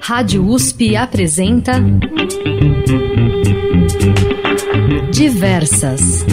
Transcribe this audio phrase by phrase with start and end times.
[0.00, 1.82] Rádio USP apresenta
[5.10, 6.26] Diversas.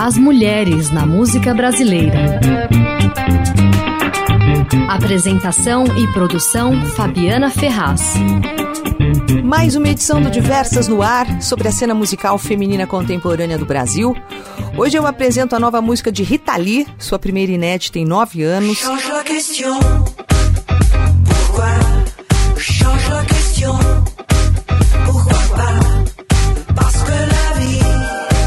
[0.00, 2.40] As mulheres na música brasileira.
[4.88, 8.14] Apresentação e produção Fabiana Ferraz.
[9.44, 14.14] Mais uma edição do Diversas no Ar sobre a cena musical feminina contemporânea do Brasil.
[14.76, 18.82] Hoje eu apresento a nova música de Rita Lee, sua primeira inédita tem nove anos.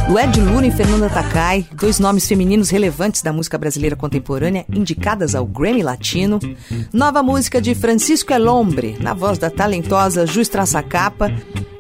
[0.10, 5.46] Lued Luna e Fernanda Takai, dois nomes femininos relevantes da música brasileira contemporânea, indicadas ao
[5.46, 6.40] Grammy Latino.
[6.92, 11.32] Nova música de Francisco Elombre, na voz da talentosa Jus Traçacapa.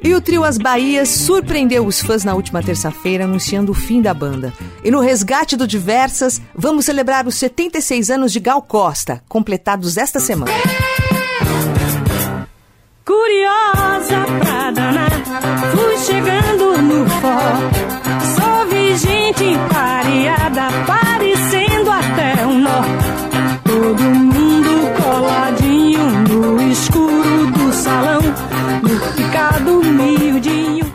[0.03, 4.13] E o trio As Bahias surpreendeu os fãs na última terça-feira, anunciando o fim da
[4.13, 4.53] banda.
[4.83, 10.19] E no resgate do Diversas, vamos celebrar os 76 anos de Gal Costa, completados esta
[10.19, 10.51] semana.
[13.03, 15.11] Curiosa pra danar,
[15.73, 16.48] fui chegando
[19.39, 22.81] gente pareada, parecendo até um nó.
[23.63, 28.21] Todo mundo coladinho no escuro do salão,
[28.83, 30.93] no picado miudinho.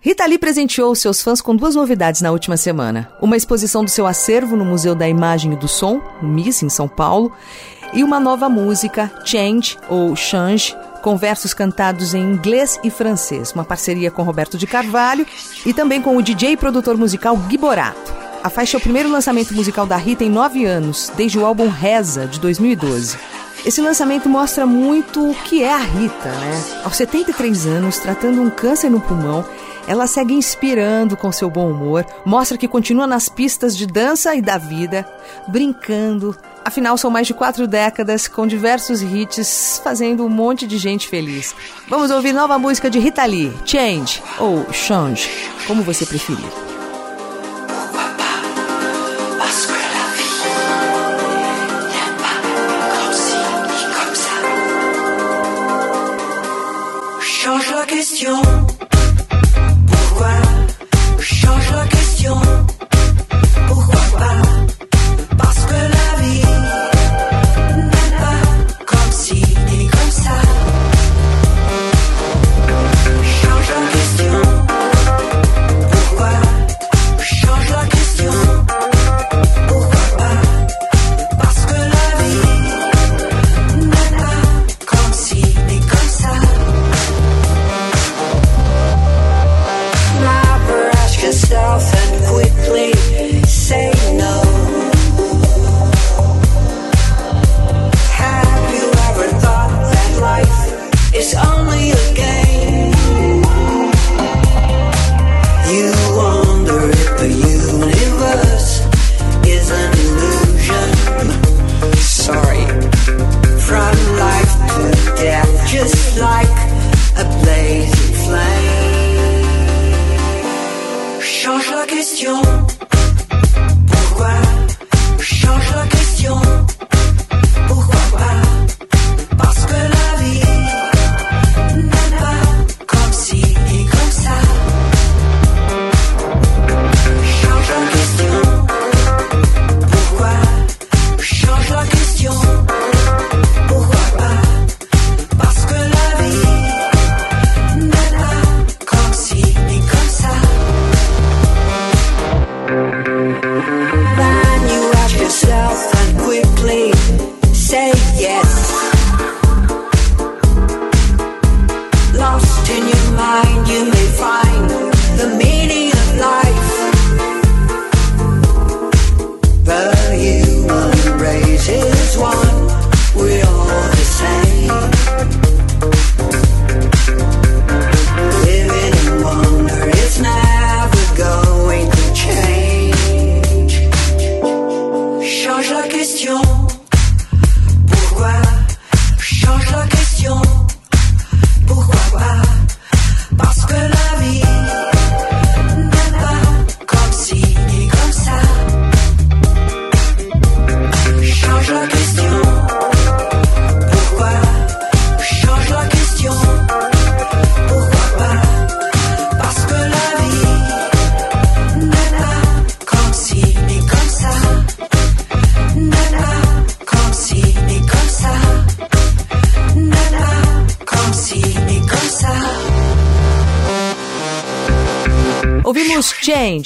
[0.00, 3.12] Rita Lee presenteou seus fãs com duas novidades na última semana.
[3.20, 6.88] Uma exposição do seu acervo no Museu da Imagem e do Som, MIS, em São
[6.88, 7.32] Paulo,
[7.92, 13.64] e uma nova música, Change ou Change, com versos cantados em inglês e francês, uma
[13.64, 15.26] parceria com Roberto de Carvalho
[15.66, 18.14] e também com o DJ e produtor musical Gui Borato.
[18.42, 21.68] A faixa é o primeiro lançamento musical da Rita em nove anos, desde o álbum
[21.68, 23.16] Reza, de 2012.
[23.64, 26.64] Esse lançamento mostra muito o que é a Rita, né?
[26.84, 29.44] Aos 73 anos, tratando um câncer no pulmão,
[29.86, 34.42] ela segue inspirando com seu bom humor, mostra que continua nas pistas de dança e
[34.42, 35.06] da vida,
[35.48, 41.08] brincando, Afinal, são mais de quatro décadas com diversos hits fazendo um monte de gente
[41.08, 41.54] feliz.
[41.88, 45.28] Vamos ouvir nova música de Rita Lee, Change ou Change,
[45.66, 46.44] como você preferir.
[57.20, 58.51] Change la question.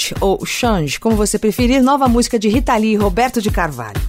[0.06, 4.00] Change, ou Change, como você preferir, nova música de Rita Lee e Roberto de Carvalho.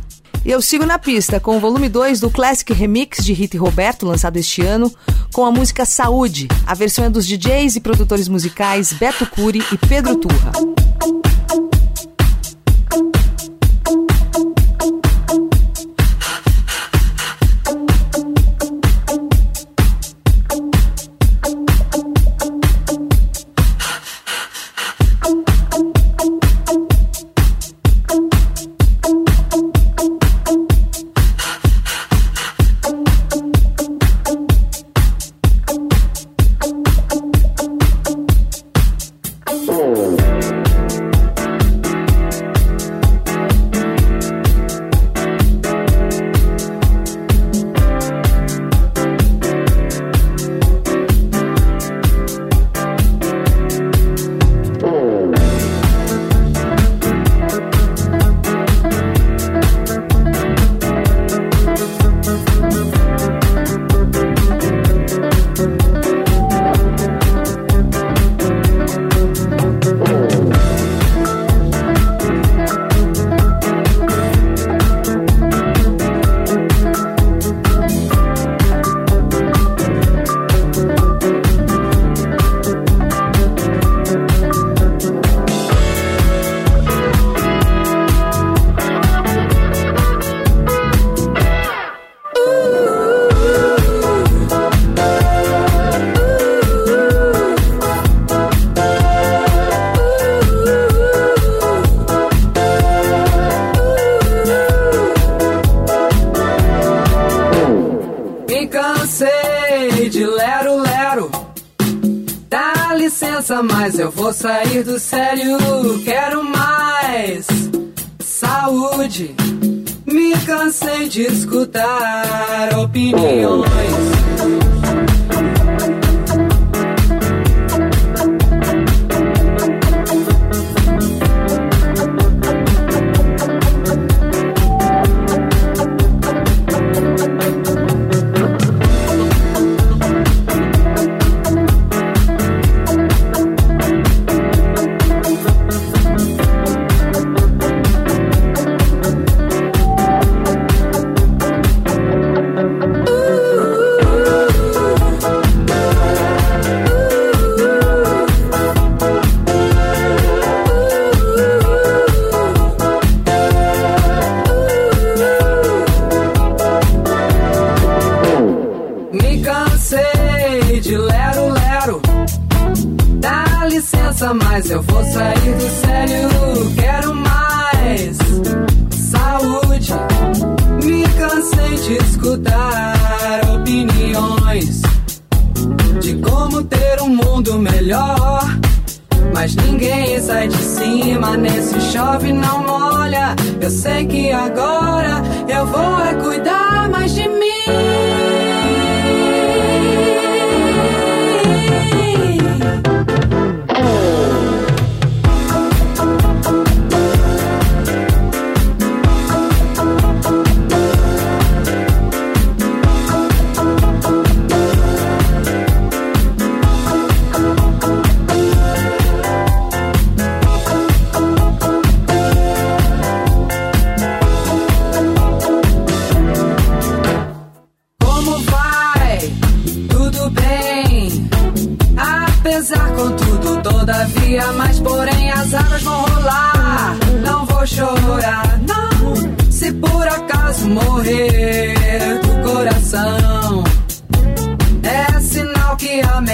[0.46, 3.60] E eu sigo na pista com o volume 2 do Classic Remix de Rita e
[3.60, 4.94] Roberto, lançado este ano,
[5.34, 6.48] com a música Saúde.
[6.66, 10.77] A versão é dos DJs e produtores musicais Beto Cury e Pedro Turra.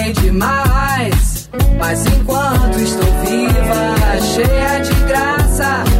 [0.04, 1.48] bem demais.
[1.78, 5.93] Mas enquanto estou viva, cheia de graça.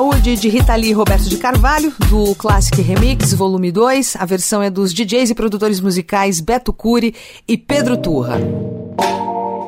[0.00, 4.16] Saúde de Rita Lee e Roberto de Carvalho, do Classic Remix, volume 2.
[4.16, 7.14] A versão é dos DJs e produtores musicais Beto Cury
[7.46, 8.40] e Pedro Turra.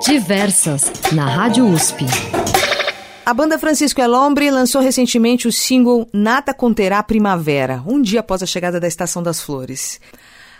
[0.02, 2.06] Diversas, na Rádio USP.
[3.26, 8.46] A banda Francisco Elombre lançou recentemente o single Nada Conterá Primavera, um dia após a
[8.46, 10.00] chegada da Estação das Flores.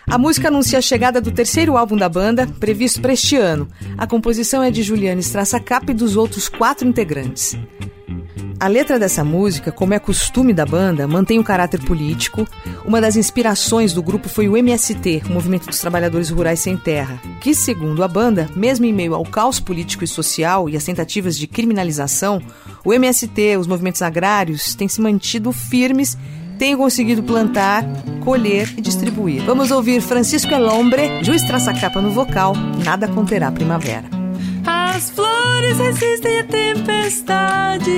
[0.05, 3.67] A música anuncia a chegada do terceiro álbum da banda, previsto para este ano.
[3.97, 7.57] A composição é de Juliana Strassacap e dos outros quatro integrantes.
[8.63, 12.47] A letra dessa música, como é costume da banda, mantém o caráter político.
[12.85, 17.21] Uma das inspirações do grupo foi o MST, o Movimento dos Trabalhadores Rurais Sem Terra,
[17.41, 21.37] que, segundo a banda, mesmo em meio ao caos político e social e às tentativas
[21.37, 22.41] de criminalização,
[22.85, 26.17] o MST, os movimentos agrários, têm se mantido firmes
[26.57, 27.83] tenho conseguido plantar,
[28.23, 29.43] colher e distribuir.
[29.43, 32.53] Vamos ouvir Francisco Elombre, Juiz Traçacapa no vocal,
[32.85, 34.22] Nada Conterá Primavera.
[34.65, 37.91] As flores resistem à tempestade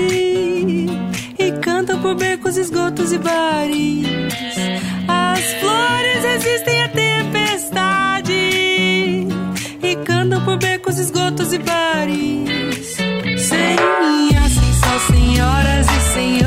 [1.37, 4.07] e cantam por becos, esgotos e bares.
[5.07, 8.33] As flores resistem à tempestade
[9.83, 12.95] e cantam por becos, esgotos e bares.
[13.37, 13.75] Sem
[14.37, 16.44] assim só senhoras e senhores,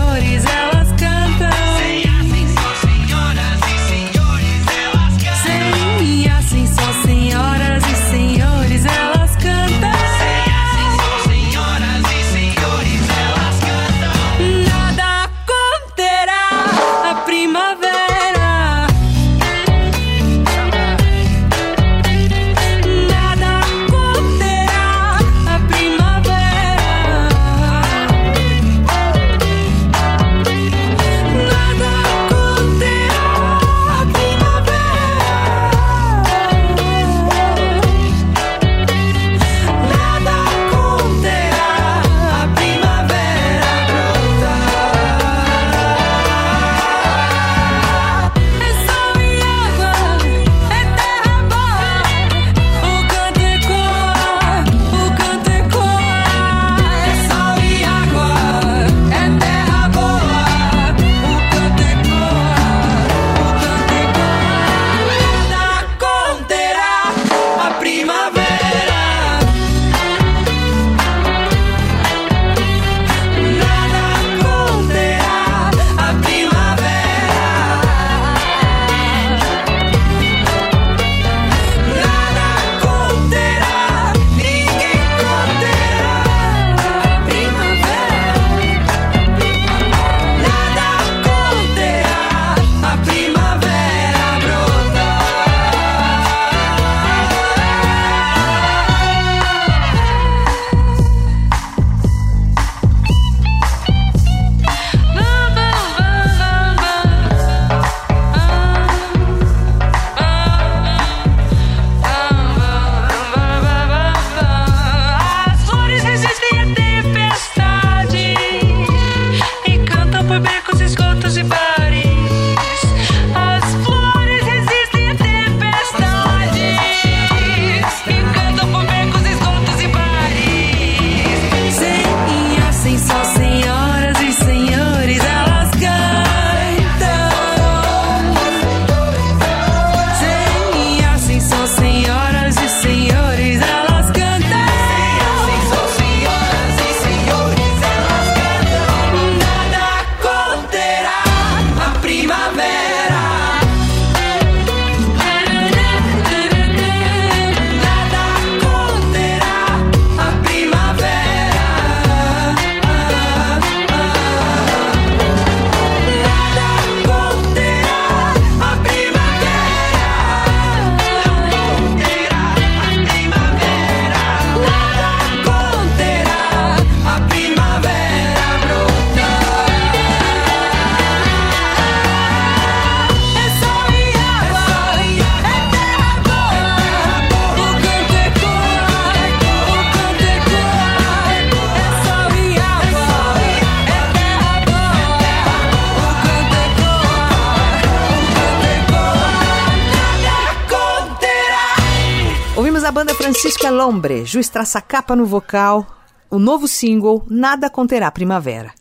[203.88, 205.86] Francisco Elombre, Juiz Traça Capa no vocal,
[206.30, 208.72] o novo single Nada Conterá Primavera.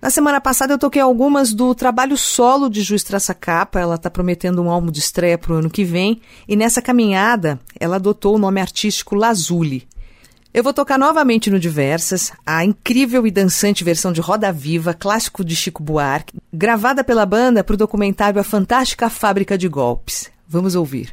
[0.00, 4.08] Na semana passada eu toquei algumas do trabalho solo de Juiz Traça Capa, ela está
[4.08, 8.36] prometendo um álbum de estreia para o ano que vem, e nessa caminhada ela adotou
[8.36, 9.88] o nome artístico Lazuli.
[10.54, 15.44] Eu vou tocar novamente no Diversas, a incrível e dançante versão de Roda Viva, clássico
[15.44, 20.30] de Chico Buarque, gravada pela banda para o documentário A Fantástica Fábrica de Golpes.
[20.46, 21.12] Vamos ouvir.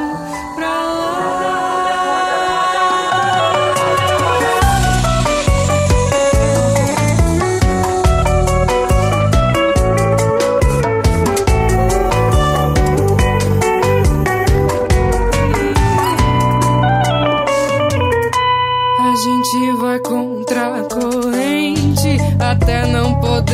[22.61, 23.50] até não poder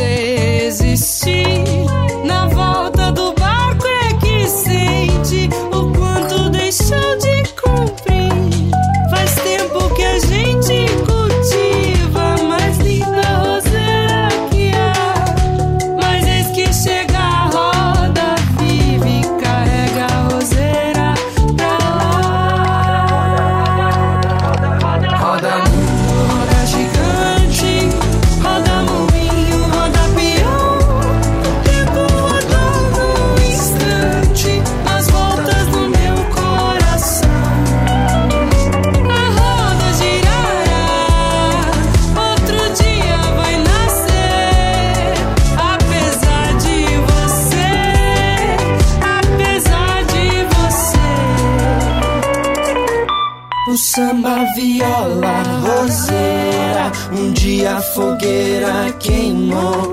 [54.18, 59.92] samba, viola, roseira, um dia a fogueira queimou.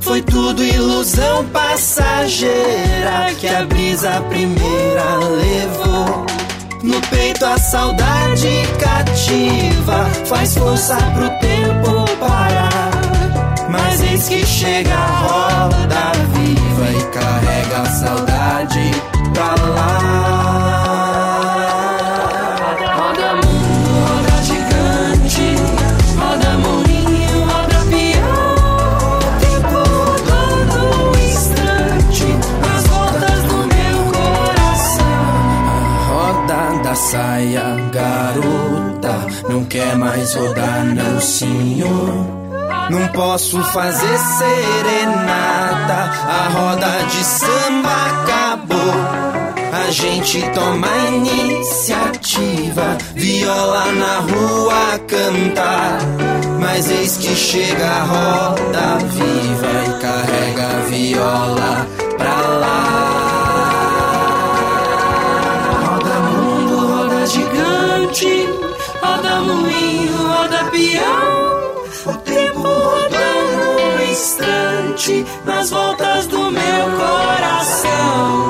[0.00, 6.26] Foi tudo ilusão passageira que a brisa primeira levou.
[6.82, 8.48] No peito a saudade
[8.78, 12.90] cativa faz força pro tempo parar.
[13.68, 18.90] Mas eis que chega a roda viva e carrega a saudade
[19.34, 20.65] pra lá.
[40.26, 42.26] Mais rodar, não, senhor.
[42.90, 46.10] Não posso fazer serenata.
[46.26, 48.94] A roda de samba acabou.
[49.72, 52.98] A gente toma iniciativa.
[53.14, 55.98] Viola na rua cantar.
[56.60, 61.86] Mas eis que chega a roda viva e carrega a viola
[62.18, 63.06] pra lá.
[65.84, 68.48] Roda mundo, roda gigante,
[69.00, 69.75] roda moinho,
[70.70, 71.84] peão.
[72.06, 78.46] O tempo rodando um instante, nas voltas do meu coração.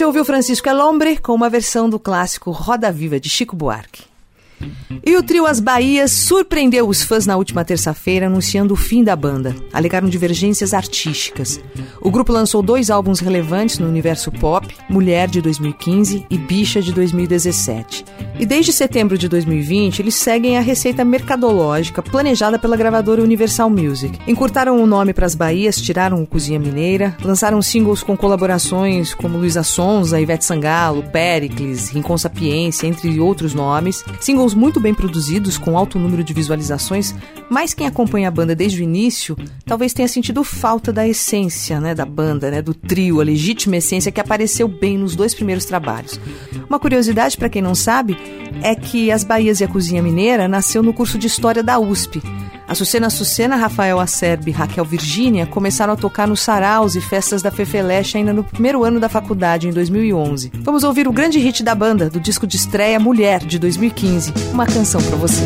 [0.00, 4.09] Você ouviu Francisco Elombre com uma versão do clássico Roda Viva de Chico Buarque.
[5.04, 9.16] E o trio As Bahias surpreendeu os fãs na última terça-feira anunciando o fim da
[9.16, 9.54] banda.
[9.72, 11.60] Alegaram divergências artísticas.
[12.00, 16.92] O grupo lançou dois álbuns relevantes no universo pop, Mulher de 2015 e Bicha de
[16.92, 18.04] 2017.
[18.38, 24.18] E desde setembro de 2020, eles seguem a receita mercadológica planejada pela gravadora Universal Music.
[24.26, 29.36] Encurtaram o nome para as Bahias, tiraram o Cozinha Mineira, lançaram singles com colaborações como
[29.36, 34.02] Luísa Sonza, Ivete Sangalo, Pericles, Rincon Sapiência, entre outros nomes.
[34.20, 37.14] Singles muito bem produzidos, com alto número de visualizações,
[37.48, 41.94] mas quem acompanha a banda desde o início talvez tenha sentido falta da essência né,
[41.94, 46.20] da banda, né, do trio, a legítima essência que apareceu bem nos dois primeiros trabalhos.
[46.68, 48.16] Uma curiosidade para quem não sabe
[48.62, 52.22] é que As Bahias e a Cozinha Mineira nasceu no curso de História da USP.
[52.70, 52.74] A
[53.10, 58.16] Sucena, Rafael Acerbi e Raquel Virgínia começaram a tocar nos saraus e festas da Fefeleche
[58.16, 60.52] ainda no primeiro ano da faculdade, em 2011.
[60.62, 64.32] Vamos ouvir o grande hit da banda, do disco de estreia Mulher, de 2015.
[64.52, 65.42] Uma canção para você.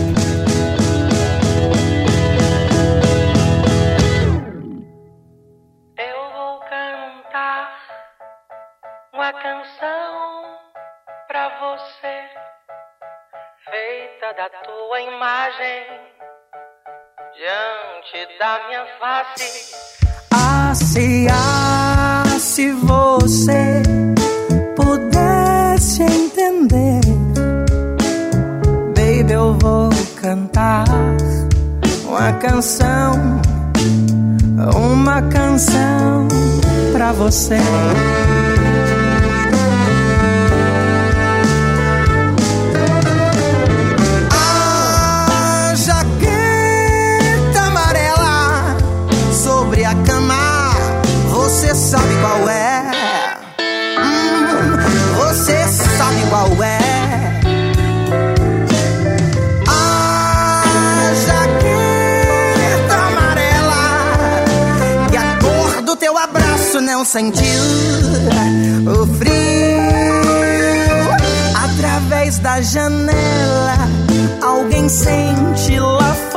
[14.36, 16.13] da tua imagem
[17.44, 19.74] diante da minha face.
[20.30, 23.82] Ah, se, ah, se você
[24.74, 27.00] pudesse entender,
[28.96, 29.90] baby, eu vou
[30.22, 30.86] cantar
[32.06, 33.12] uma canção,
[34.74, 36.26] uma canção
[36.94, 37.58] pra você.
[67.04, 67.62] não sentiu
[68.86, 69.34] o frio
[71.54, 73.76] através da janela.
[74.42, 76.33] Alguém sente lá fora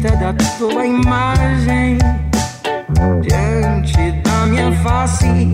[0.00, 1.98] perfeita da tua imagem
[3.20, 5.50] diante da minha face.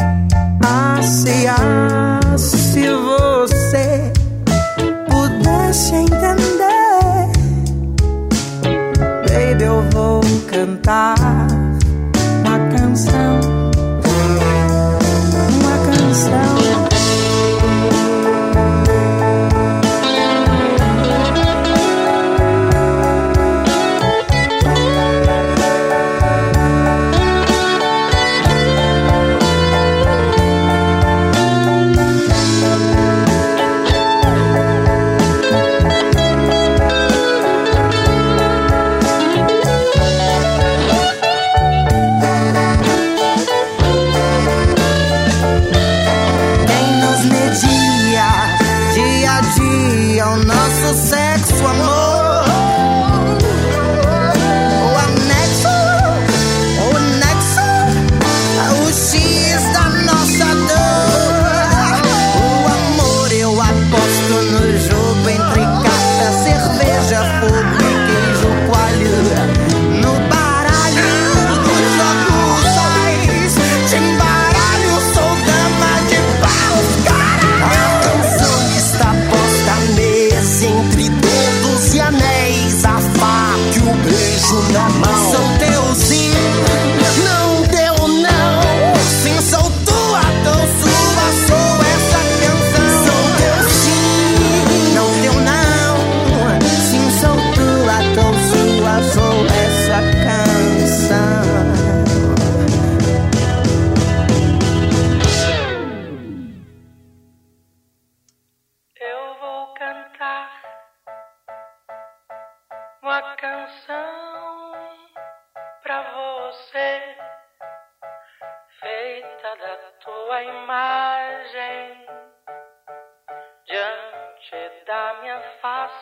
[0.64, 4.12] Ah, se, ah, se você
[5.10, 7.26] pudesse entender,
[9.28, 11.15] baby, eu vou cantar.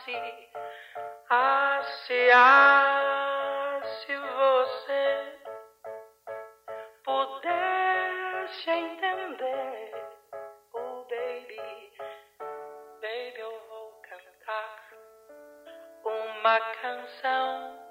[0.04, 0.16] Face.
[1.30, 5.04] Ah, se, ah, se você
[7.04, 9.92] pudesse entender,
[10.74, 11.62] oh baby,
[13.00, 14.84] baby, eu vou cantar.
[16.04, 17.84] Uma canção.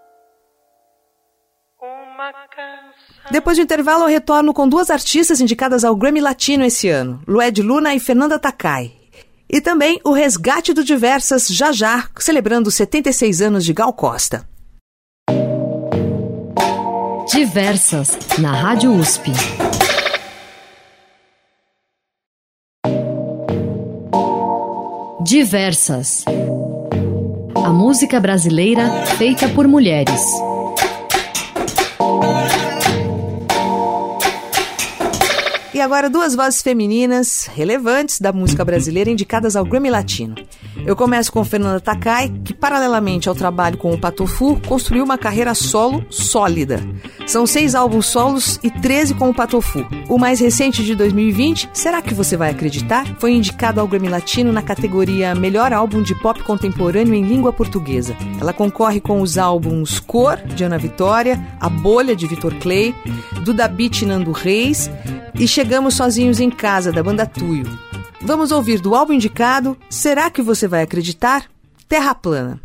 [3.30, 7.62] Depois do intervalo, eu retorno com duas artistas indicadas ao Grammy Latino esse ano, Lued
[7.62, 9.03] Luna e Fernanda Takai.
[9.54, 14.50] E também o resgate do Diversas já já, celebrando os 76 anos de Gal Costa.
[17.32, 19.32] Diversas, na Rádio USP.
[25.24, 26.26] Diversas.
[27.64, 30.20] A música brasileira feita por mulheres.
[35.84, 40.36] Agora duas vozes femininas relevantes da música brasileira indicadas ao Grammy Latino.
[40.86, 45.54] Eu começo com Fernanda Takai, que paralelamente ao trabalho com o Patofu, construiu uma carreira
[45.54, 46.80] solo sólida.
[47.28, 49.86] São seis álbuns solos e 13 com o Patofu.
[50.10, 53.06] O mais recente de 2020, Será que você vai acreditar?
[53.20, 58.16] Foi indicado ao Grammy Latino na categoria Melhor Álbum de Pop Contemporâneo em Língua Portuguesa.
[58.40, 62.96] Ela concorre com os álbuns Cor, de Ana Vitória, A Bolha, de Vitor Clay,
[63.44, 64.90] Duda Beat Nando Reis
[65.36, 67.68] e Chegamos Sozinhos em Casa, da banda Tuyo.
[68.22, 71.46] Vamos ouvir do álbum indicado Será que você vai acreditar?
[71.88, 72.62] Terra Plana.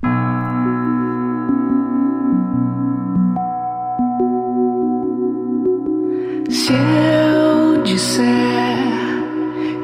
[6.49, 8.29] Se eu disser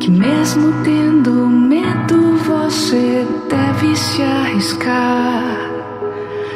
[0.01, 5.71] que mesmo tendo medo você deve se arriscar,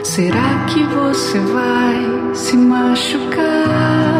[0.02, 4.17] será que você vai se machucar?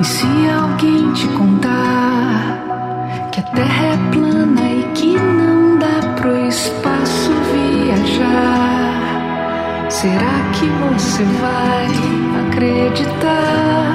[0.00, 2.62] E se alguém te contar
[3.32, 8.92] que a terra é plana e que não dá pro espaço viajar,
[9.90, 11.88] será que você vai
[12.46, 13.94] acreditar?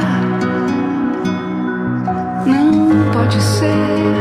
[2.45, 4.13] Não pode ser.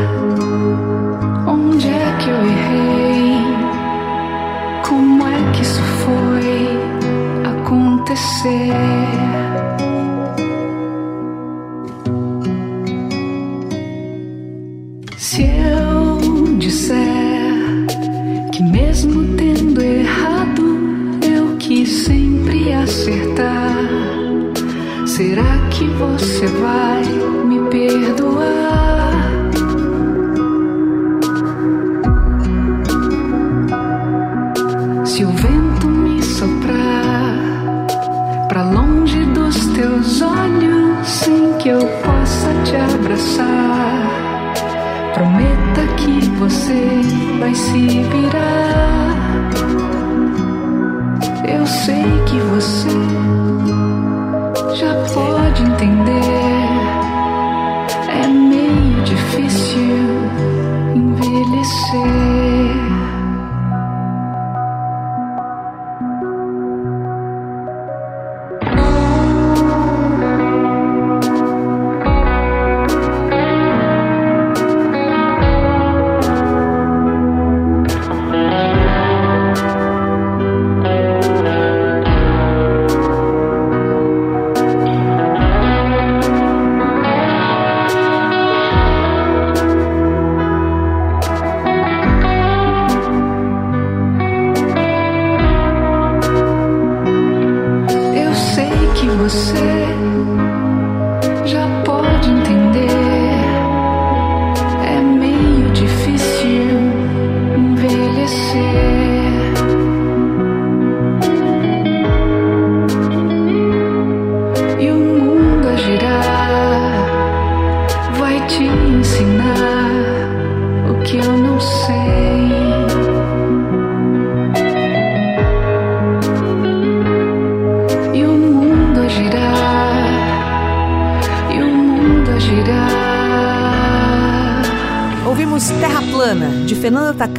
[1.45, 3.43] Onde é que eu errei?
[4.87, 6.79] Como é que isso foi
[7.43, 9.12] acontecer?
[26.43, 27.03] Você vai
[27.45, 29.13] me perdoar?
[35.05, 37.87] Se o vento me soprar
[38.49, 44.53] pra longe dos teus olhos, sem que eu possa te abraçar.
[45.13, 47.01] Prometa que você
[47.39, 49.15] vai se virar.
[51.47, 53.02] Eu sei que você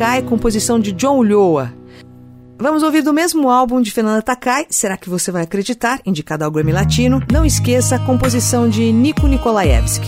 [0.05, 1.73] Takai, composição de John Ulloa.
[2.59, 5.99] Vamos ouvir do mesmo álbum de Fernanda Takai, Será que você vai acreditar?
[6.05, 7.23] Indicado ao Grammy Latino.
[7.33, 10.07] Não esqueça a composição de Nico Nikolaevski.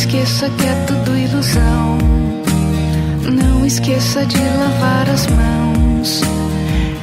[0.00, 1.98] Esqueça que é tudo ilusão.
[3.30, 6.22] Não esqueça de lavar as mãos.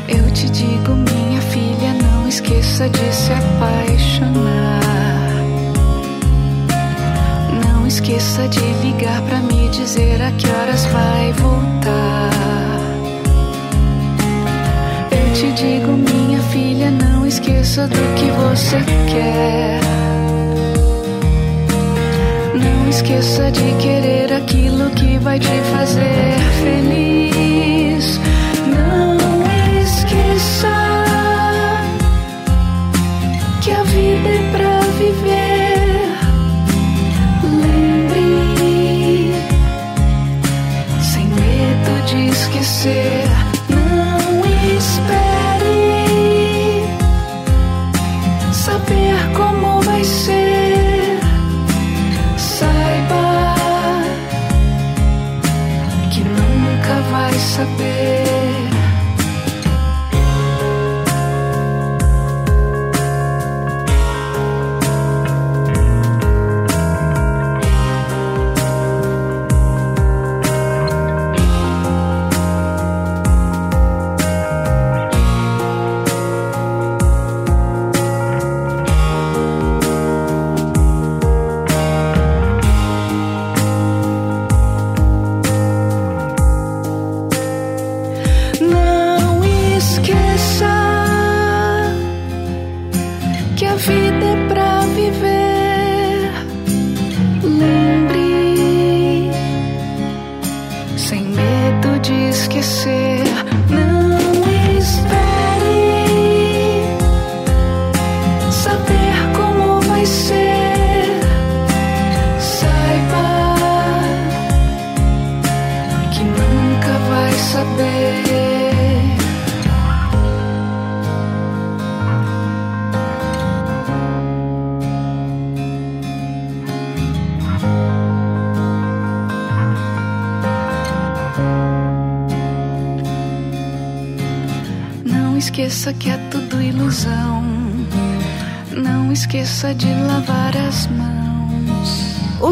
[0.07, 4.81] Eu te digo, minha filha, não esqueça de se apaixonar.
[7.63, 12.31] Não esqueça de ligar pra me dizer a que horas vai voltar.
[15.11, 18.77] Eu te digo, minha filha, não esqueça do que você
[19.11, 20.16] quer.
[22.97, 28.19] Esqueça de querer aquilo que vai te fazer feliz.
[28.75, 29.15] Não
[29.83, 30.67] esqueça
[33.61, 36.09] que a vida é pra viver.
[37.61, 39.31] Lembre,
[41.03, 43.16] sem medo de esquecer.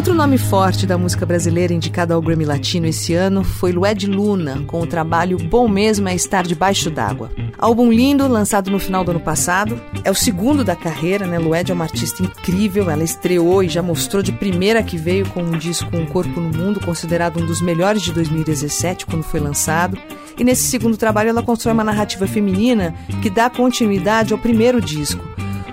[0.06, 4.62] Outro nome forte da música brasileira indicado ao Grammy Latino esse ano foi Lued Luna,
[4.64, 7.28] com o trabalho Bom Mesmo é Estar Debaixo d'Água.
[7.58, 9.82] Álbum lindo, lançado no final do ano passado.
[10.04, 11.40] É o segundo da carreira, né?
[11.40, 15.42] Lued é uma artista incrível, ela estreou e já mostrou de primeira que veio com
[15.42, 19.98] um disco Um Corpo no Mundo, considerado um dos melhores de 2017, quando foi lançado.
[20.38, 25.24] E nesse segundo trabalho ela constrói uma narrativa feminina que dá continuidade ao primeiro disco.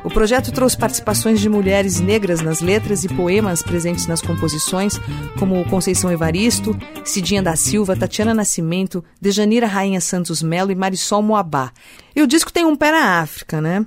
[0.03, 4.99] O projeto trouxe participações de mulheres negras nas letras e poemas presentes nas composições,
[5.39, 11.71] como Conceição Evaristo, Cidinha da Silva, Tatiana Nascimento, Dejanira Rainha Santos Melo e Marisol Moabá.
[12.13, 13.85] E o disco tem um pé na África, né?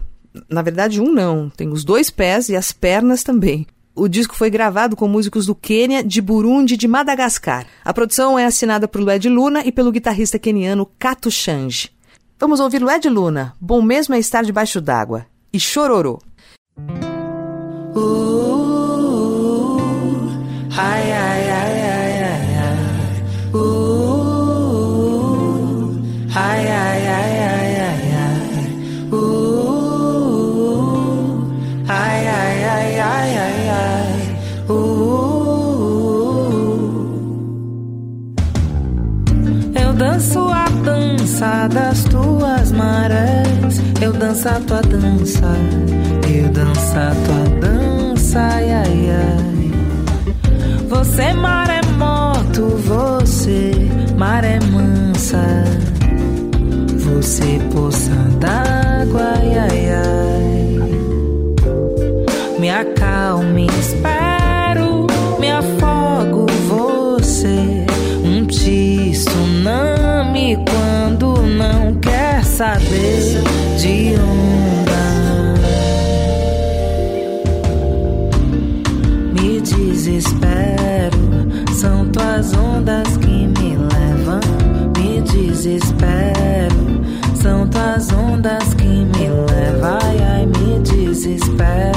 [0.49, 3.67] Na verdade, um não, tem os dois pés e as pernas também.
[3.95, 7.67] O disco foi gravado com músicos do Quênia, de Burundi e de Madagascar.
[7.85, 11.91] A produção é assinada por Lued Luna e pelo guitarrista queniano Kato Shange.
[12.39, 15.27] Vamos ouvir Lued Luna, Bom Mesmo é Estar Debaixo d'Água,
[15.57, 16.21] e Chororô.
[20.77, 21.36] Ai, ai, ai,
[44.37, 45.49] Eu danço a tua dança.
[46.29, 49.73] Eu danço a tua dança, ai, ai, ai.
[50.91, 53.73] Você maremoto, você
[54.15, 55.65] maré mansa,
[56.99, 60.81] você poça d'água, ai ai ai.
[62.59, 65.07] Me acalme, espero,
[65.41, 67.87] me afogo, você
[68.23, 69.39] um tsunami
[70.67, 75.55] quando não quer saber de onda.
[79.35, 81.19] Me desespero,
[81.75, 84.41] são tuas ondas que me levam.
[84.97, 86.77] Me desespero,
[87.35, 89.99] são tuas ondas que me levam.
[90.03, 91.96] Ai, ai, me desespero,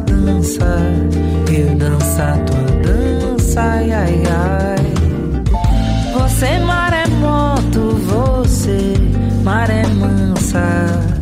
[0.00, 0.78] dança,
[1.52, 4.98] eu dançar tua dança, ai ai ai.
[6.12, 8.94] Você maremoto, é você
[9.42, 11.17] maré mansa.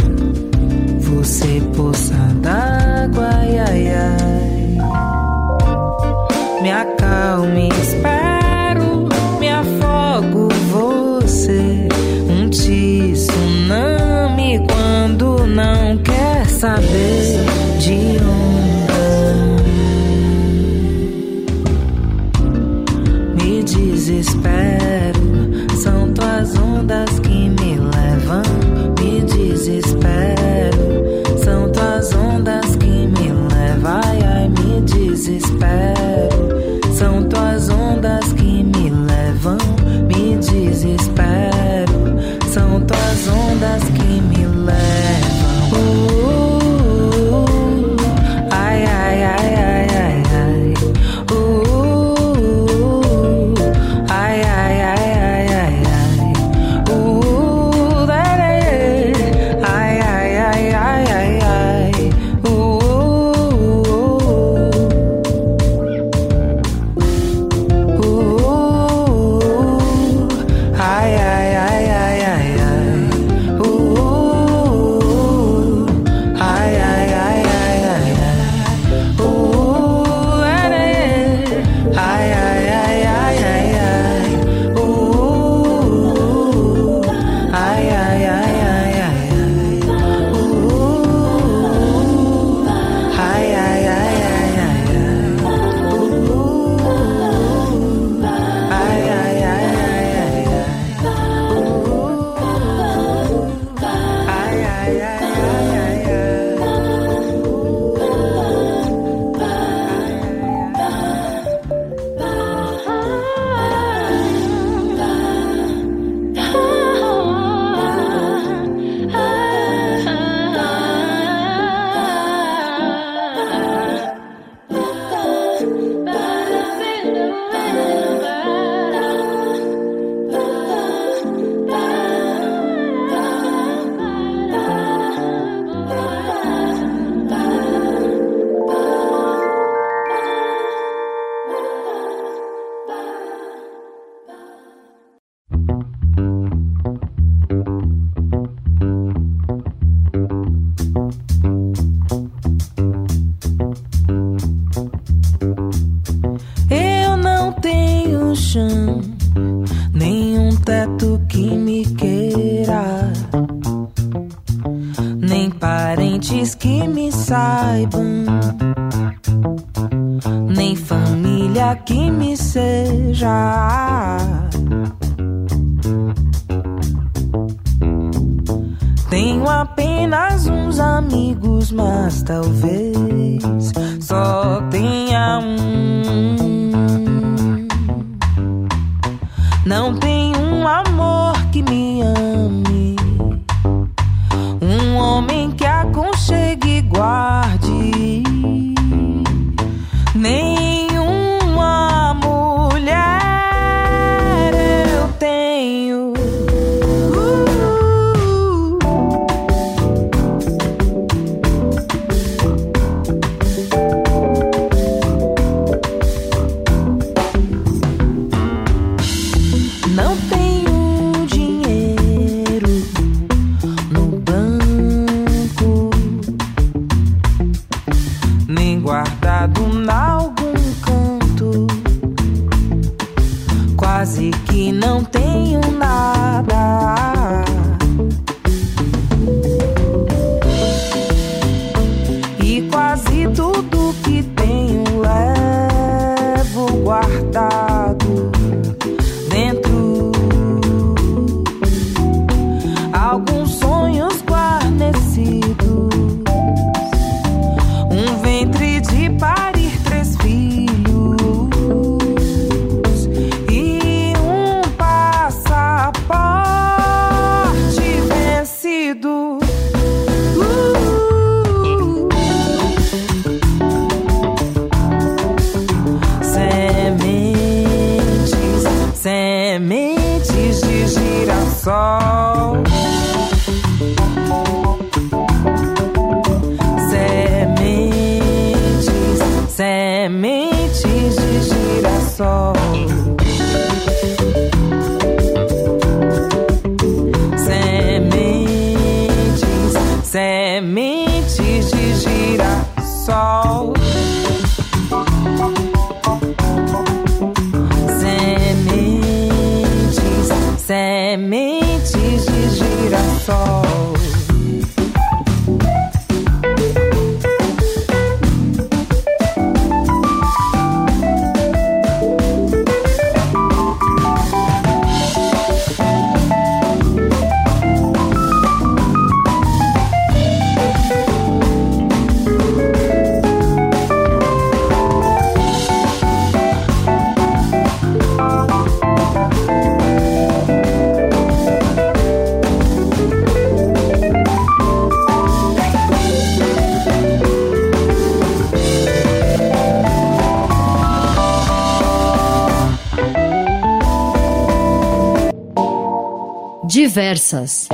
[356.97, 357.69] Diversas.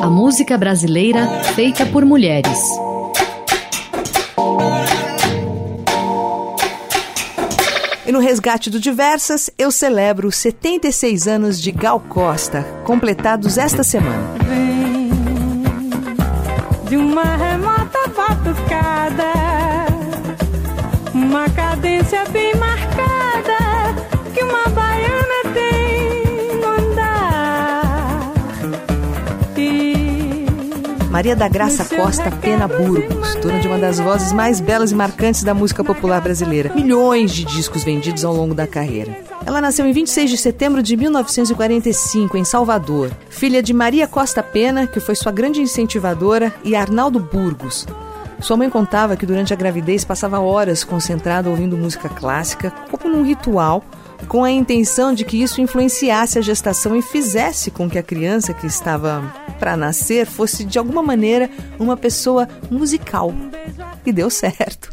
[0.00, 1.26] A música brasileira
[1.56, 2.56] feita por mulheres.
[8.06, 14.38] E no resgate do Diversas, eu celebro 76 anos de Gal Costa, completados esta semana.
[14.48, 15.10] Vem
[16.88, 19.32] de uma remota batucada,
[21.12, 22.69] uma cadência bem marcada
[31.20, 35.42] Maria da Graça Costa Pena Burgos, dona de uma das vozes mais belas e marcantes
[35.42, 36.72] da música popular brasileira.
[36.74, 39.18] Milhões de discos vendidos ao longo da carreira.
[39.44, 43.10] Ela nasceu em 26 de setembro de 1945, em Salvador.
[43.28, 47.86] Filha de Maria Costa Pena, que foi sua grande incentivadora, e Arnaldo Burgos.
[48.40, 53.22] Sua mãe contava que durante a gravidez passava horas concentrada ouvindo música clássica, como num
[53.22, 53.84] ritual,
[54.26, 58.54] com a intenção de que isso influenciasse a gestação e fizesse com que a criança
[58.54, 59.22] que estava
[59.60, 63.32] para nascer fosse de alguma maneira uma pessoa musical.
[64.04, 64.90] E deu certo.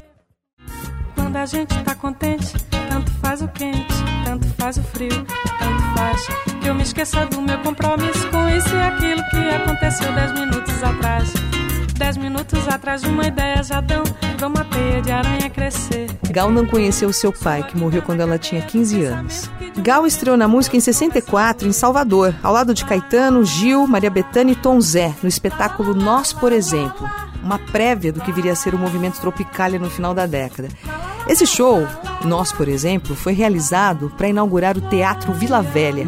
[1.16, 2.54] quando a gente tá contente,
[2.90, 3.96] tanto faz o quente,
[4.26, 6.28] tanto faz o frio, tanto faz
[6.62, 10.84] que eu me esqueça do meu compromisso com isso e aquilo que aconteceu dez minutos
[10.84, 11.57] atrás.
[11.98, 14.04] Dez minutos atrás, uma ideia já dão
[14.38, 16.08] pra uma teia de aranha crescer.
[16.30, 19.50] Gal não conheceu seu pai, que morreu quando ela tinha 15 anos.
[19.78, 24.54] Gal estreou na música em 64, em Salvador, ao lado de Caetano, Gil, Maria Bethânia
[24.54, 27.10] e Tom Zé, no espetáculo Nós, por exemplo,
[27.44, 30.70] uma prévia do que viria a ser o movimento Tropicália no final da década.
[31.28, 31.88] Esse show,
[32.24, 36.08] Nós, por exemplo, foi realizado para inaugurar o Teatro Vila Velha.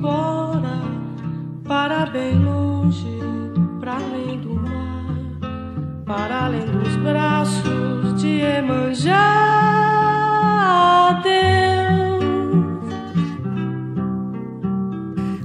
[0.00, 0.80] Embora
[1.68, 3.20] para bem longe,
[3.78, 5.14] para além do mar,
[6.06, 9.60] para além dos braços de Emanjá.
[11.10, 11.59] Adeus.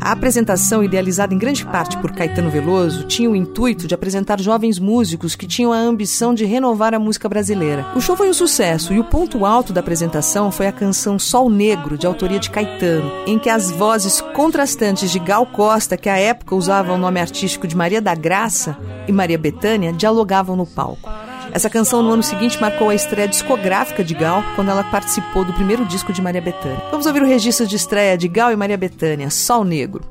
[0.06, 4.78] A apresentação, idealizada em grande parte por Caetano Veloso, tinha o intuito de apresentar jovens
[4.78, 7.88] músicos que tinham a ambição de renovar a música brasileira.
[7.96, 11.50] O show foi um sucesso e o ponto alto da apresentação foi a canção Sol
[11.50, 16.20] Negro, de autoria de Caetano, em que as vozes contrastantes de Gal Costa, que à
[16.20, 18.78] época usava o nome artístico de Maria da Graça,
[19.08, 21.25] e Maria Bethânia dialogavam no palco.
[21.56, 25.54] Essa canção no ano seguinte marcou a estreia discográfica de Gal quando ela participou do
[25.54, 26.84] primeiro disco de Maria Bethânia.
[26.92, 30.04] Vamos ouvir o registro de estreia de Gal e Maria Bethânia, Sol Negro.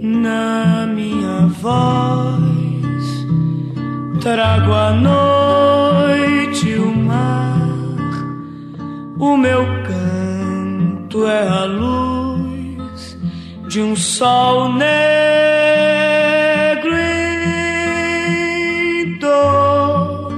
[0.00, 2.32] Na minha voz
[4.22, 5.41] trago a noite,
[9.24, 13.16] O meu canto é a luz
[13.68, 14.90] de um sol negro
[19.06, 20.32] em dor.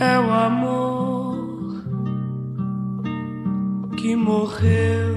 [0.00, 1.84] É o amor
[3.96, 5.14] que morreu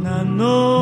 [0.00, 0.73] na noite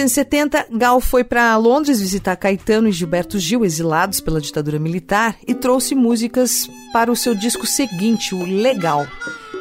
[0.00, 5.54] 1970, Gal foi para Londres visitar Caetano e Gilberto Gil, exilados pela ditadura militar, e
[5.54, 9.06] trouxe músicas para o seu disco seguinte, o Legal.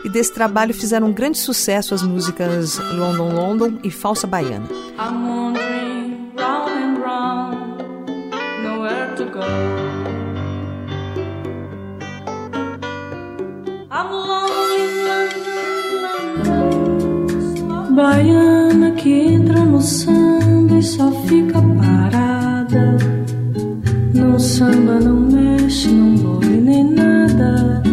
[0.06, 4.66] E desse trabalho fizeram um grande sucesso as músicas London London e Falsa Baiana.
[4.98, 7.84] I'm wandering round and round,
[8.64, 9.42] nowhere to go.
[13.92, 15.44] I'm lonely, lonely,
[16.46, 16.90] lonely.
[17.94, 20.19] Baiana que entra no samba e
[20.90, 22.98] só fica parada.
[24.14, 27.84] No samba não mexe, não bole nem nada.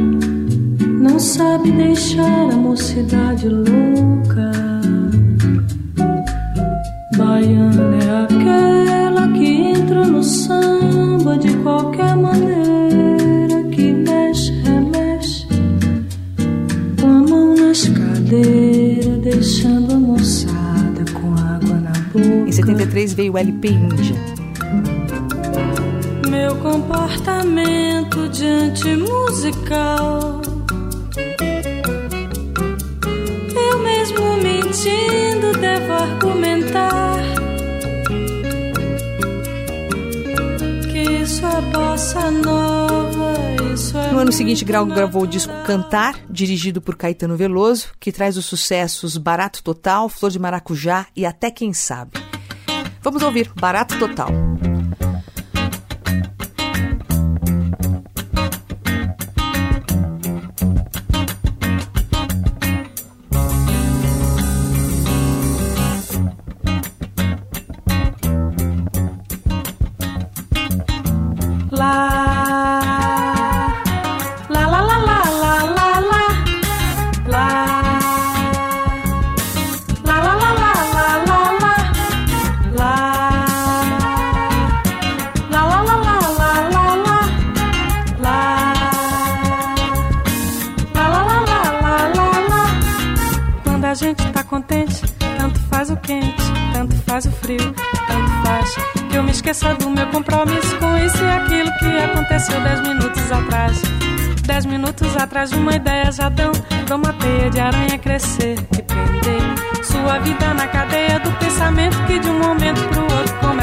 [0.80, 4.55] Não sabe deixar a mocidade louca.
[23.36, 24.16] 73 veio o LP Índia.
[26.28, 30.40] Meu comportamento diante musical.
[33.54, 37.16] Eu mesmo mentindo devo argumentar
[40.90, 43.34] que isso é bossa nova,
[43.94, 44.12] é.
[44.12, 48.46] No ano seguinte, Grau gravou o disco Cantar, dirigido por Caetano Veloso, que traz os
[48.46, 52.15] sucessos Barato Total, Flor de Maracujá e Até Quem Sabe.
[53.06, 54.55] Vamos ouvir Barato Total.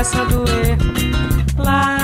[0.04, 0.78] Começa a doer.
[1.58, 1.97] Lá,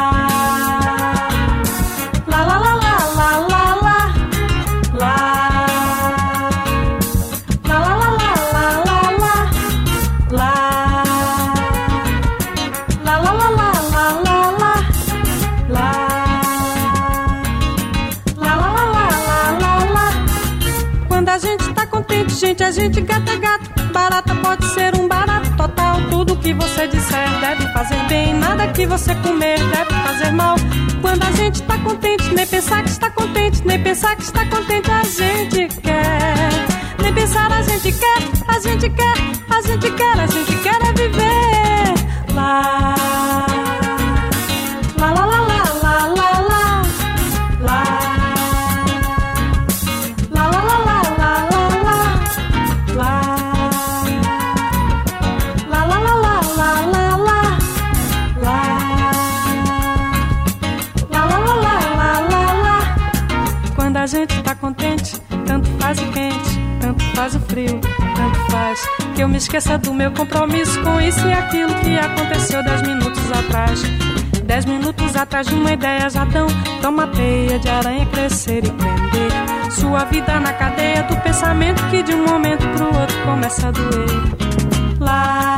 [2.28, 4.00] lá, lá, lá, lá, lá, lá, lá.
[4.94, 5.16] Lá.
[7.68, 8.10] Lá, lá, lá,
[8.54, 9.36] lá, lá, lá, lá.
[10.32, 10.54] Lá.
[13.04, 13.70] Lá, lá, lá, lá,
[19.28, 20.08] lá, lá, lá.
[21.10, 23.70] Quando a gente tá contente, gente, a gente gata gato.
[23.92, 26.00] Barata pode ser um barato total.
[26.10, 27.59] Tudo que você disser deve
[28.10, 28.34] bem.
[28.34, 30.56] Nada que você comer deve fazer mal.
[31.02, 34.92] Quando a gente tá contente, nem pensar que está contente, nem pensar que está contente,
[34.92, 36.50] a gente quer.
[37.02, 39.18] Nem pensar a gente quer, a gente quer,
[39.50, 40.49] a gente quer, a gente
[69.50, 73.82] esqueça do meu compromisso com isso e aquilo que aconteceu dez minutos atrás.
[74.46, 76.46] Dez minutos atrás de uma ideia já dão,
[76.84, 82.14] toma teia de aranha crescer e prender sua vida na cadeia do pensamento que de
[82.14, 85.00] um momento pro outro começa a doer.
[85.00, 85.49] Lá,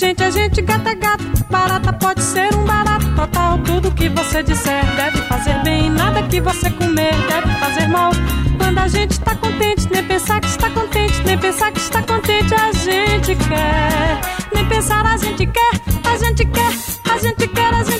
[0.00, 1.24] gente, a gente gata gato.
[1.50, 3.58] Barata pode ser um barato total.
[3.58, 5.90] Tudo que você disser deve fazer bem.
[5.90, 8.10] Nada que você comer deve fazer mal.
[8.56, 12.54] Quando a gente tá contente, nem pensar que está contente, nem pensar que está contente,
[12.54, 14.20] a gente quer.
[14.54, 15.70] Nem pensar a gente quer,
[16.04, 16.72] A gente quer,
[17.12, 17.99] a gente quer, a gente quer é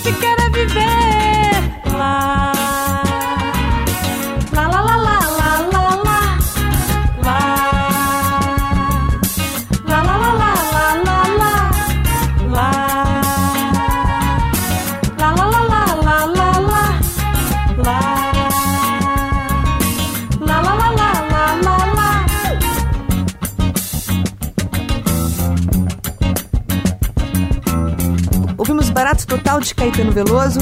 [29.70, 30.58] de Caetano Veloso,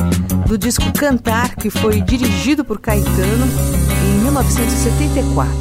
[0.47, 3.47] do disco Cantar, que foi dirigido por Caetano
[4.07, 5.57] em 1974.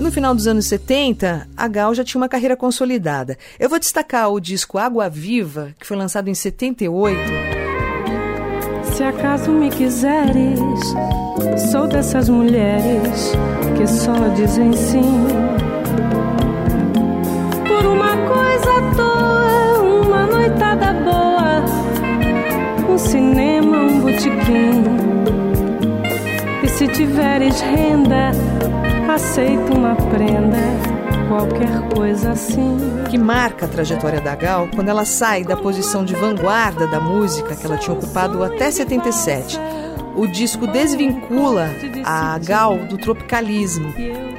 [0.00, 3.38] No final dos anos 70, a Gal já tinha uma carreira consolidada.
[3.60, 7.16] Eu vou destacar o disco Água Viva, que foi lançado em 78.
[8.96, 10.58] Se acaso me quiseres,
[11.70, 13.32] sou dessas mulheres
[13.76, 15.43] que só dizem sim.
[22.94, 24.84] Um cinema, um botequim.
[26.62, 28.30] E se tiveres renda,
[29.12, 30.56] aceito uma prenda,
[31.28, 32.78] qualquer coisa assim.
[33.10, 37.56] que marca a trajetória da Gal quando ela sai da posição de vanguarda da música
[37.56, 39.58] que ela tinha ocupado até 77.
[40.16, 41.68] O disco desvincula
[42.04, 43.92] a Gal do tropicalismo,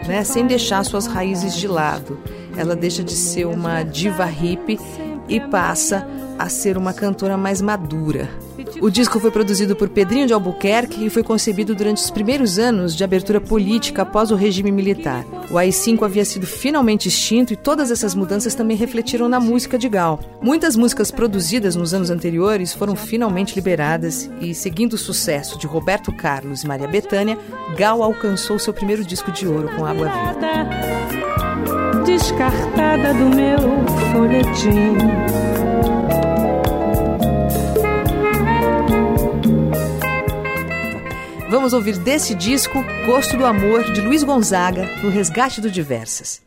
[0.07, 2.17] né, sem deixar suas raízes de lado.
[2.55, 4.79] Ela deixa de ser uma diva hippie
[5.27, 8.29] e passa a ser uma cantora mais madura.
[8.81, 12.95] O disco foi produzido por Pedrinho de Albuquerque e foi concebido durante os primeiros anos
[12.95, 15.25] de abertura política após o regime militar.
[15.49, 19.87] O AI-5 havia sido finalmente extinto e todas essas mudanças também refletiram na música de
[19.87, 20.19] Gal.
[20.41, 26.11] Muitas músicas produzidas nos anos anteriores foram finalmente liberadas e, seguindo o sucesso de Roberto
[26.11, 27.37] Carlos e Maria Bethânia,
[27.77, 30.35] Gal alcançou seu primeiro disco de ouro com Água Viva.
[32.05, 33.57] Descartada do meu
[34.11, 35.64] folhetim.
[41.47, 46.44] Vamos ouvir desse disco Gosto do Amor, de Luiz Gonzaga, no Resgate do Diversas.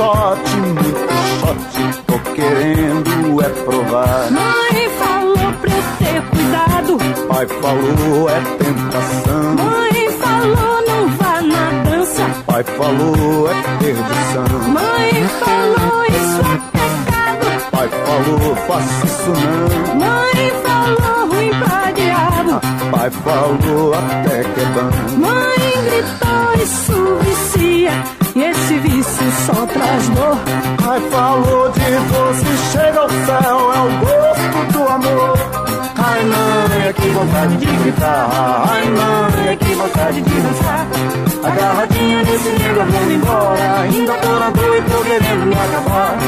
[0.00, 1.60] Shot, muito shot
[2.06, 6.98] Tô querendo é provar Mãe falou pra eu ter cuidado.
[7.28, 12.22] Pai falou é tentação Mãe falou não vá na dança.
[12.46, 17.46] Pai falou é perdição Mãe falou isso é pecado.
[17.70, 22.60] Pai falou faça isso não Mãe falou ruim pra diabo.
[22.90, 28.19] Pai falou até que é bom Mãe gritou isso vicia.
[28.34, 30.36] E esse vício só traz dor.
[30.84, 35.38] Pai falou de doce chega ao céu É o gosto do amor.
[35.96, 38.30] Ai mãe, que vontade de gritar.
[38.70, 40.86] Ai mãe, que vontade de dançar.
[41.44, 43.80] Agarradinha nesse negro, vamos embora.
[43.80, 46.18] Ainda tô na dor e tô querendo me acabar.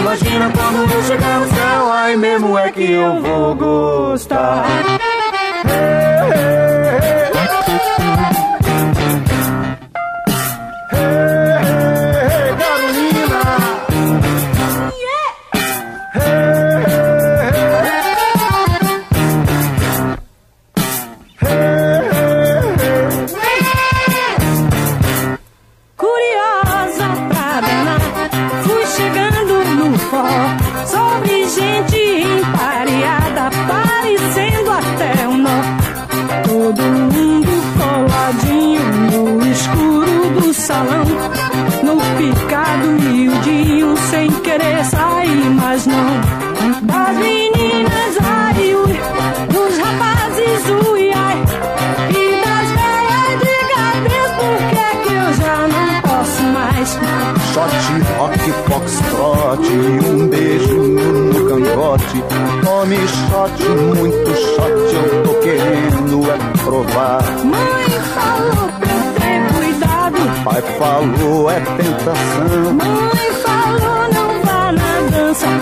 [0.00, 4.64] Imagina quando eu chegar no céu Ai mesmo é que eu vou gostar.
[5.66, 6.84] Hey, hey, hey.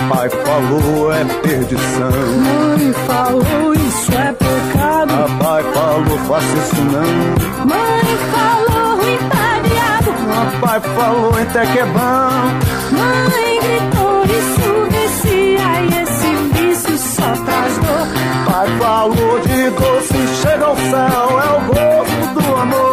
[0.09, 2.11] Pai falou é perdição.
[2.11, 5.13] Mãe falou isso é pecado.
[5.13, 7.67] Ah, pai falou faça isso não.
[7.67, 10.11] Mãe falou ruim tá diabo.
[10.31, 12.73] Ah, pai falou até que é bom.
[12.97, 18.07] Mãe gritou isso vicia e esse vício só traz dor.
[18.47, 22.92] Pai falou de doce chega ao céu é o gosto do amor.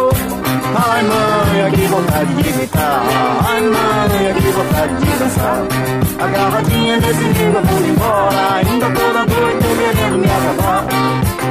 [0.74, 3.02] Ai mãe, que vontade de gritar.
[3.48, 5.66] Ai mãe, que vontade de dançar.
[6.20, 8.54] Agarradinha nesse livro vou embora.
[8.56, 10.84] Ainda toda eu querendo me acabar.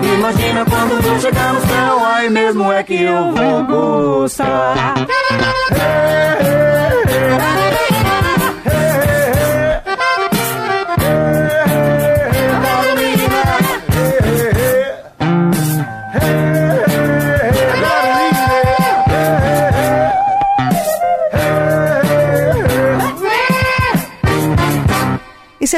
[0.02, 4.96] Imagina quando eu chegar no céu, aí mesmo é que eu vou gostar.
[4.98, 5.16] Hey,
[5.72, 6.08] hey,
[7.38, 7.69] hey,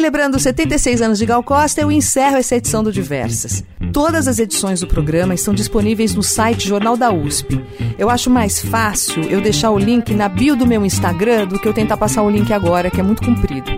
[0.02, 3.64] celebrando os 76 anos de Gal Costa, eu encerro essa edição do Diversas.
[3.94, 7.64] Todas as edições do programa estão disponíveis no site Jornal da USP.
[8.00, 11.68] Eu acho mais fácil eu deixar o link na bio do meu Instagram do que
[11.68, 13.70] eu tentar passar o link agora, que é muito comprido.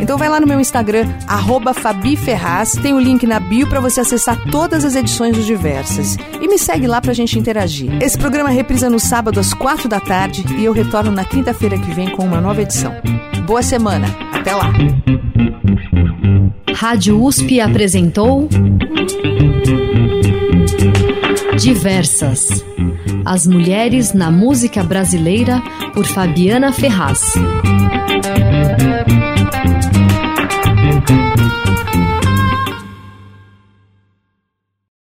[0.00, 3.80] Então vai lá no meu Instagram, arroba Fabi Ferraz, tem o link na bio para
[3.80, 6.16] você acessar todas as edições do Diversas.
[6.40, 7.90] E me segue lá pra gente interagir.
[8.00, 11.92] Esse programa reprisa no sábado às 4 da tarde e eu retorno na quinta-feira que
[11.92, 12.94] vem com uma nova edição.
[13.46, 14.70] Boa semana, até lá!
[16.74, 18.48] Rádio USP apresentou
[21.58, 22.64] Diversas.
[23.24, 25.62] As mulheres na música brasileira
[25.94, 27.34] por Fabiana Ferraz.